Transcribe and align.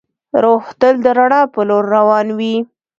روح 0.43 0.63
تل 0.79 0.95
د 1.05 1.07
رڼا 1.17 1.41
په 1.53 1.59
لور 1.69 1.83
روان 1.95 2.27
وي. 2.37 2.55